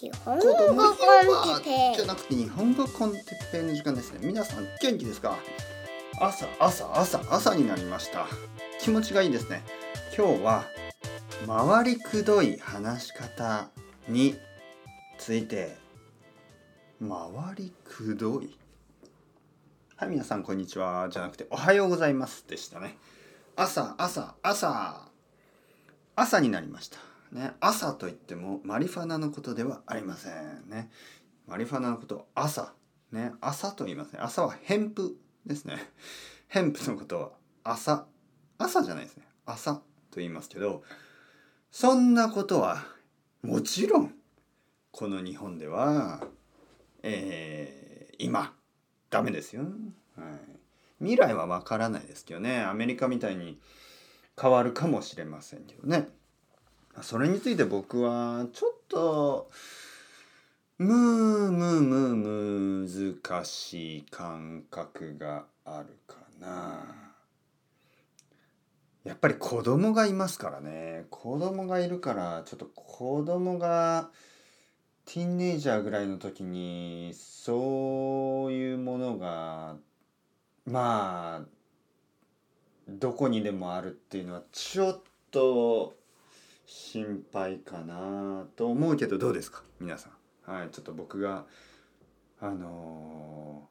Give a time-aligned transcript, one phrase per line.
[0.00, 4.20] 日本語コンテペじゃなくて日本語コンテッペイの時間ですね。
[4.22, 5.36] 皆さん元気ですか？
[6.20, 8.28] 朝朝朝朝になりました。
[8.80, 9.64] 気持ちがいいですね。
[10.16, 10.64] 今日は
[11.48, 13.70] 回りくどい話し方
[14.06, 14.36] に
[15.18, 15.76] ついて。
[17.00, 17.18] 回
[17.56, 18.56] りくどい？
[19.96, 21.08] はい皆さんこんにちは。
[21.10, 22.96] じゃなくておはようございますでしたね。
[23.56, 25.08] 朝朝朝。
[26.14, 26.98] 朝になりました。
[27.32, 27.52] ね。
[27.60, 30.90] 朝といってもマリファナのことではありませんね。
[31.46, 32.72] マリファナのことを朝。
[33.12, 33.32] ね。
[33.40, 35.16] 朝と言いますね朝は偏布
[35.46, 35.76] ですね。
[36.48, 37.30] 偏布のことは
[37.64, 38.06] 朝。
[38.58, 39.24] 朝じゃないですね。
[39.46, 39.82] 朝と
[40.16, 40.82] 言いますけど
[41.70, 42.84] そんなことは
[43.42, 44.14] もちろん
[44.90, 46.22] この日本では
[47.02, 47.88] えー
[48.18, 48.52] 今
[49.10, 49.70] ダメですよ、はい、
[50.98, 52.62] 未来はわからないですけどね。
[52.62, 53.60] アメリカみたいに
[54.40, 56.08] 変わるかもしれませんけどね。
[57.02, 59.50] それについて僕はちょっと
[60.78, 60.94] む
[61.50, 66.84] むむ難しい感覚があるかな。
[69.04, 71.06] やっぱり子供がいますからね。
[71.10, 74.10] 子供がいるからちょっと子供が
[75.04, 79.76] ティーンネイジャーぐらいの時にそういうものが
[80.64, 81.46] まあ
[82.88, 85.97] どこにでもあるっていうのはちょっと
[86.70, 89.62] 心配かなと思うけどどうですか？
[89.80, 90.10] 皆さ
[90.46, 90.52] ん。
[90.52, 91.46] はいちょっと僕が
[92.42, 93.62] あの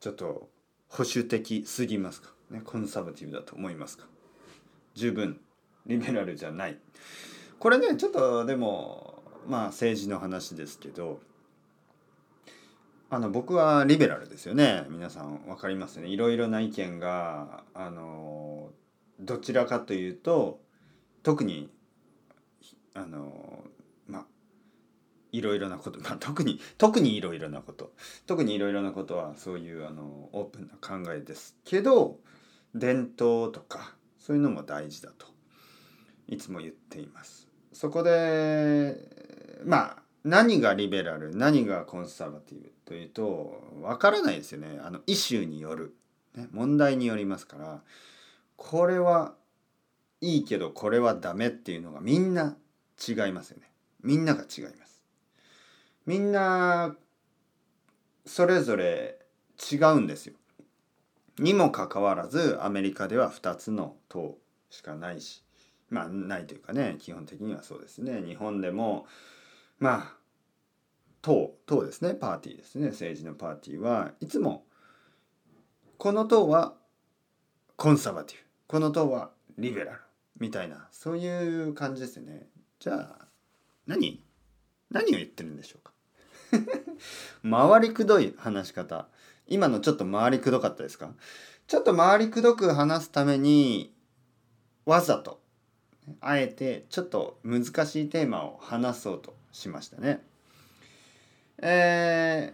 [0.00, 0.48] ーちょっと
[0.88, 2.30] 保守的すぎますか？
[2.52, 4.06] ねコンサバティブだと思いますか？
[4.94, 5.40] 十分
[5.86, 6.78] リベラルじゃない。
[7.58, 11.18] これねちょっとでもまあ政治の話ですけど
[13.10, 14.86] あの僕はリベラルですよね。
[14.90, 16.06] 皆さん分かりますね。
[16.06, 18.70] いろいろな意見があの
[19.18, 20.60] どちらかというと
[21.24, 21.68] 特に
[22.94, 23.64] あの
[24.06, 24.26] まあ
[25.32, 27.92] いろいろなこと、 まあ、特に特にいろいろなこと
[28.26, 32.20] 特にいろいろなことはそういうあのオープンな考えですけど
[32.74, 35.26] 伝統とかそういうのも大事だと
[36.28, 37.48] いつも言っています。
[37.72, 45.96] そこでまあ何がリベラル何がコンサバティブというとわからないですよねあのイシューによる、
[46.36, 47.82] ね、問題によりますから
[48.56, 49.34] これは
[50.20, 52.56] いいけどこれはダメっていうのがみんな
[53.08, 53.70] 違いますよね。
[54.02, 55.02] みんなが違います。
[56.06, 56.96] みんな
[58.26, 59.18] それぞれ
[59.72, 60.34] 違うんですよ。
[61.38, 64.38] にもかかわらずアメリカでは2つの党
[64.70, 65.42] しかないし
[65.88, 68.22] まあないというかね基本的にはそうですね。
[68.22, 69.06] 日本でも
[69.78, 70.16] まあ
[71.22, 72.14] 党党ですね。
[72.14, 72.88] パーティーですね。
[72.88, 74.64] 政治のパーティーはいつも
[75.98, 76.74] この党は
[77.76, 78.42] コンサバティブ。
[78.66, 79.98] この党はリベラル。
[80.38, 82.48] みたいなそういう感じですよね。
[82.82, 83.26] じゃあ
[83.86, 84.20] 何？
[84.90, 85.92] 何を言ってるんでしょうか？
[87.48, 89.06] 回りくどい話し方。
[89.46, 91.14] 今のちょっと回りくどかったですか？
[91.68, 93.94] ちょっと回りくどく話すために
[94.84, 95.40] わざと
[96.20, 100.20] あえてちょっと難しいテーマを話そうとしましたね。
[101.58, 102.52] え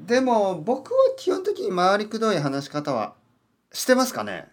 [0.00, 3.16] ー、でも僕は基本的に回りくどい話し方は
[3.72, 4.46] してますかね？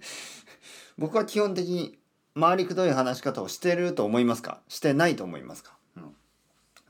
[0.98, 1.98] 僕は基本的に
[2.38, 4.60] 回りくどい話し方をしてると思いますか？
[4.68, 6.14] してないと思いますか、うん、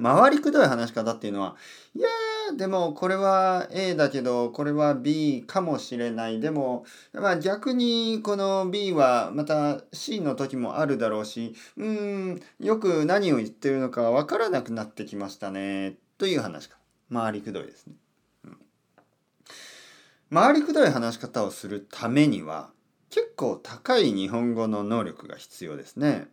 [0.02, 1.56] 回りくどい話し方っていうのは
[1.94, 6.40] いやーでもこれは A だけどこれは B かもしれない。
[6.40, 16.76] でもまあ逆にこの B はまた C の時もあるだろうしうーんよく何を言ってるのかわからなくなってきましたねという話か。
[17.12, 17.94] 回りくどいですね、
[20.32, 22.70] 回りくどい話し方をするためには
[23.16, 26.26] 結構高い日本語の能力が必要ですね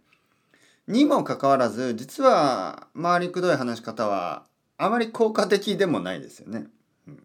[0.85, 4.43] にもかかわらず実は回りくどい話し方は
[4.77, 6.65] あまり効果的でもないですよね。
[7.07, 7.23] うん、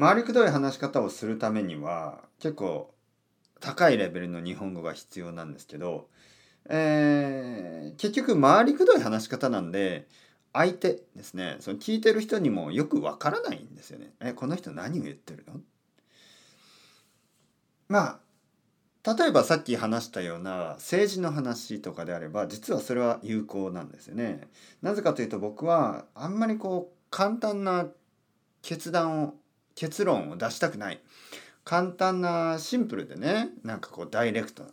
[0.00, 2.94] 回りくどい話し方をするためには結構
[3.60, 6.08] 高いレベルの日本語が必要なんですけど、
[6.70, 10.08] えー、結局回りくどい話し方なんで
[10.54, 14.14] 相手ですねその聞いてる人にもよくわからないんですよね。
[14.20, 15.60] えこの人何を言ってるの？
[17.88, 18.20] ま
[19.04, 24.48] あ例えばさっき話したような政治の話とかであれば実はそれは有効なんですよね。
[24.82, 27.86] なぜかというと僕はあんまりこう簡単な
[28.60, 29.34] 決断を
[29.74, 31.00] 結論を出したくない
[31.64, 34.64] 簡単なシンプルでねなんかこうダイレクト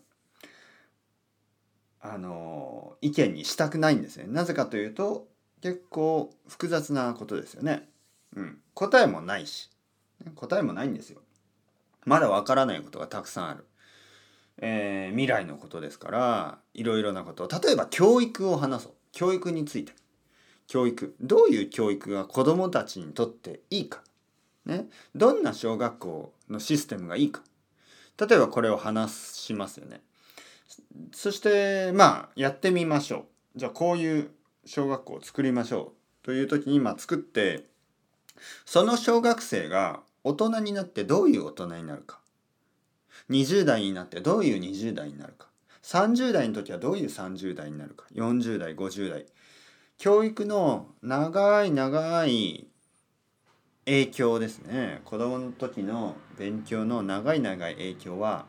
[2.02, 4.26] あの意見にしたくないんですね。
[4.28, 5.28] なぜかというと
[5.62, 7.88] 結構複雑なことですよね。
[8.36, 9.70] うん、答えもないし
[10.36, 11.22] 答えもないんですよ。
[12.06, 13.66] まだわからないことがたくさんある。
[14.58, 18.94] えー、未来のことですからいろいろなこと例えば教育を話そう。
[19.12, 19.94] 教育について。
[20.68, 21.16] 教育。
[21.22, 24.02] どういう教育が子どもたちにとっていいか、
[24.66, 27.42] ね、どんな小学校のシステムがいいか。
[28.18, 30.02] 例えばこれを話しますよね。
[31.12, 33.26] そしてまあやってみましょ
[33.56, 33.60] う。
[33.60, 34.32] じゃあこういう
[34.66, 35.94] 小学校を作りましょ
[36.24, 36.26] う。
[36.26, 37.66] という時に今作って
[38.66, 42.20] その小学生が大人になってどういう大人になるか。
[43.30, 45.48] 20代になってどういう20代になるか。
[45.84, 48.06] 30代の時はどういう30代になるか。
[48.16, 49.26] 40代50代。
[50.00, 52.68] 教育の長い長い
[53.86, 55.02] 影響ですね。
[55.06, 58.48] 子供の時の勉強の長い長い影響は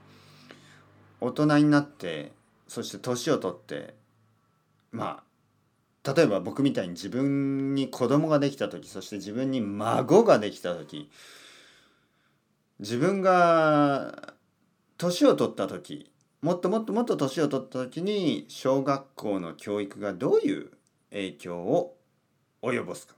[1.20, 2.32] 大人になって
[2.68, 3.94] そして年を取って
[4.92, 5.22] ま
[6.02, 11.10] あ例えば僕みたいに自分に子供ができた時そして自分に孫ができた時
[12.78, 14.34] 自分が
[14.98, 16.10] 年を取った時
[16.42, 20.70] もっともっともっと年を取った時に小学校の教育がどういう
[21.10, 21.96] 影響を
[22.62, 23.14] 及ぼすか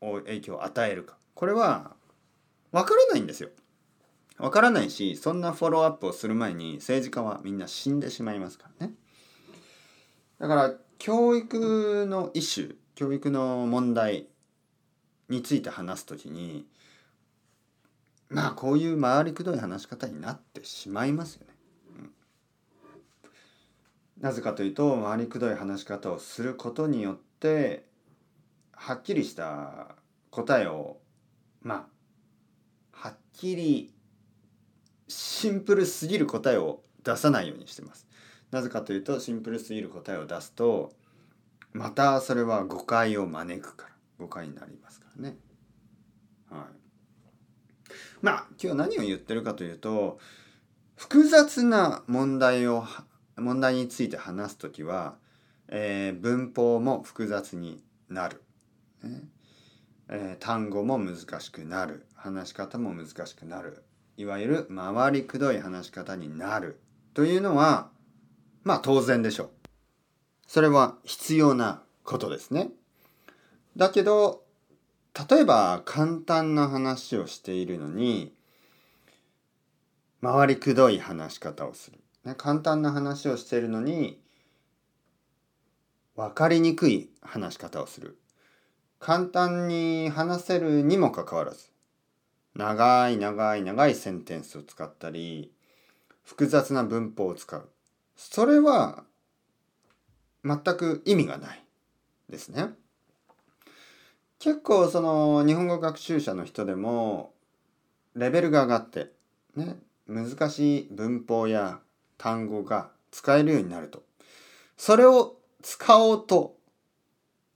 [0.00, 1.92] 影響を与えるかこれは
[2.72, 3.48] わからないんですよ。
[4.38, 8.94] わからないしそんなフォローアップをする前に政治家はみんな死んでしまいますからね。
[10.38, 14.28] だから教育のイシュ教育の問題
[15.28, 16.66] について話す時に
[18.30, 21.54] まあこういう回りくどい話し方になってしまいますよね。
[21.98, 22.02] う
[24.20, 27.84] ん、なぜかというと回りくどい話し方をすることによって
[28.72, 29.96] はっきりした
[30.30, 30.98] 答えを
[31.60, 31.88] ま
[32.92, 33.92] あはっきり
[35.08, 38.06] シンプルすぎる答えを出さないようにしてます。
[38.52, 40.92] なぜかというとシンプルすぎる答えを出すと
[41.72, 45.36] またそれは誤解を招くから誤解になりますからね。
[46.48, 46.79] はい。
[48.22, 50.18] まあ今日何を言ってるかというと
[50.96, 52.84] 複雑な問題を
[53.36, 55.16] 問題について話す時は、
[55.68, 58.42] えー、文法も複雑になる、
[59.02, 59.22] ね。
[60.10, 62.06] えー、単語も難しくなる。
[62.14, 63.82] 話し方も難しくなる。
[64.18, 66.80] いわゆる回りくどい話し方になる。
[67.14, 67.88] というのは
[68.62, 69.50] まあ当然でしょう。
[70.46, 72.70] それは必要なことですね。
[73.76, 74.42] だけど、
[75.14, 78.34] 例えば簡単な話をしているのに、
[80.22, 81.98] 回りくどい話し方をする。
[82.24, 84.20] ね、簡単な話をしているのに、
[86.14, 88.18] 分かりにくい話し方をする。
[88.98, 91.70] 簡単に話せるにもかかわらず、
[92.54, 95.52] 長い長い長いセンテンスを使ったり、
[96.22, 97.68] 複雑な文法を使う。
[98.14, 99.04] それは
[100.44, 101.64] 全く意味がない
[102.28, 102.74] ですね。
[104.40, 107.34] 結構その日本語学習者の人でも
[108.16, 109.12] レベルが上がって
[109.54, 109.76] ね
[110.08, 111.78] 難しい文法や
[112.16, 114.02] 単語が使えるようになると
[114.78, 116.56] それを使おうと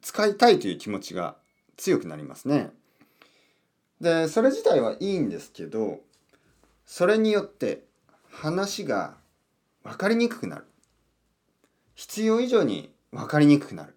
[0.02, 1.36] 使いたいという気持ちが
[1.78, 2.70] 強くなりますね。
[4.02, 6.00] でそれ自体はいいんですけど
[6.84, 7.84] それによって
[8.30, 9.14] 話が
[9.84, 10.66] 分かりにくくなる。
[11.94, 13.96] 必要以上に分かりにくくなる。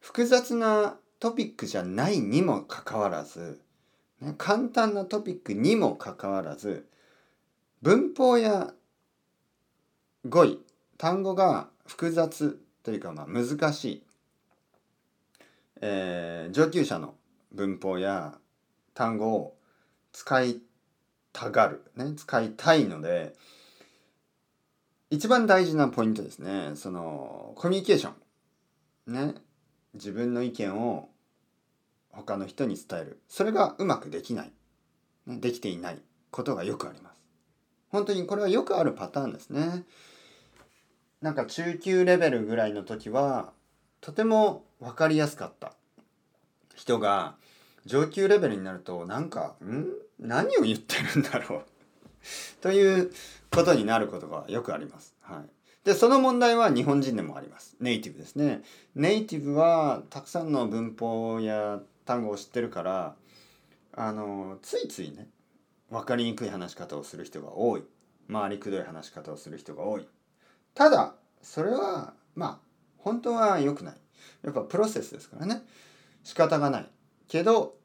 [0.00, 3.60] 複雑なトピックじゃないにもかかわらず、
[4.20, 6.88] ね、簡単なトピックにもかかわらず、
[7.80, 8.74] 文法や
[10.28, 10.58] 語彙、
[10.98, 14.02] 単語が複雑というかまあ難しい、
[15.80, 17.14] えー、上級者の
[17.52, 18.34] 文法や
[18.92, 19.54] 単語を
[20.10, 20.60] 使い
[21.32, 23.36] たがる、ね、使いたいので、
[25.08, 26.72] 一番大事なポイントですね。
[26.74, 28.10] その、コミュニケーショ
[29.06, 29.12] ン。
[29.12, 29.34] ね。
[29.94, 31.10] 自分の意見を
[32.12, 33.20] 他の人に伝える。
[33.28, 34.52] それがうまくできない。
[35.26, 35.98] できていない
[36.30, 37.16] ことがよくあります。
[37.90, 39.84] 本当にこれはよくあるパターンですね。
[41.20, 43.52] なんか中級レベルぐらいの時は、
[44.00, 45.74] とても分かりやすかった
[46.74, 47.36] 人が、
[47.84, 49.86] 上級レベルになると、なんか、ん？
[50.18, 51.62] 何を言ってるんだろう
[52.60, 53.12] という
[53.50, 55.14] ことになることがよくあります。
[55.20, 55.50] はい。
[55.84, 57.76] で、その問題は日本人でもあります。
[57.80, 58.62] ネイティブですね。
[58.94, 63.14] ネイティブはたくさんの文法や単語を知ってるから、
[63.92, 65.28] あの、ついついね、
[65.90, 67.84] 分かりにくい話し方をする人が多い。
[68.30, 70.06] 回りくどい話し方をする人が多い。
[70.74, 72.58] ただ、それは、まあ、
[72.98, 73.96] 本当は良くない。
[74.42, 75.62] やっぱプロセスですからね。
[76.24, 76.90] 仕方がない。
[77.28, 77.76] けど、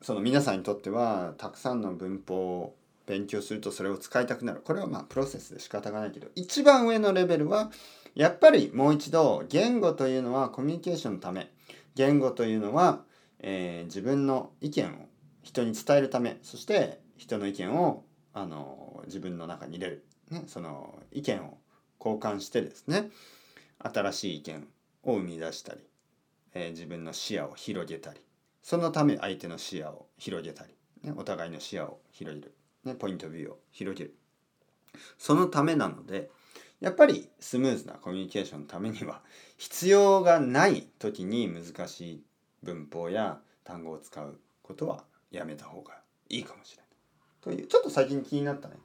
[0.00, 2.76] その皆さんにとっては、たくさんの文法を
[3.06, 7.70] 勉強するとそれを使いたくなるこれはまあプロセスで仕方がないけど一番上のレベルは
[8.14, 11.50] やっぱりもう一度言語というのはコミュニケーションのため
[11.98, 13.00] 言語というのは、
[13.40, 15.06] えー、自分の意見を
[15.42, 18.04] 人に伝えるためそして人の意見を
[18.34, 21.58] あの自分の中に入れる、ね、その意見を
[22.00, 23.10] 交換してですね
[23.78, 24.68] 新しい意見
[25.04, 25.80] を生み出したり
[26.54, 28.20] えー自分の視野を広げたり
[28.62, 32.54] そのため相手の視野を広げたり、ね、お互いの視野を広げる、
[32.84, 34.14] ね、ポイントビューを広げる。
[35.16, 36.30] そのためなので
[36.80, 39.22] やっぱりスムーズなコミュニケーションのためには
[39.56, 42.22] 必要がない時に難しい
[42.62, 45.94] 文法や単語を使うことはやめた方が
[46.28, 46.86] いいかもしれない。
[47.40, 48.76] というちょっと最近気になったね、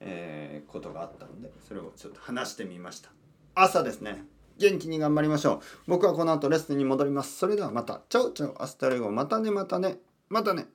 [0.00, 3.10] えーことがあったのでそれをちょっと話してみました。
[3.54, 4.24] 朝ですね。
[4.58, 5.60] 元気に頑張りましょう。
[5.86, 7.36] 僕はこの後レッスンに戻ります。
[7.38, 8.02] それではまた。
[8.08, 9.10] Ciao ciao。Hasta luego。
[9.10, 9.98] またねまたね。
[10.28, 10.66] またね。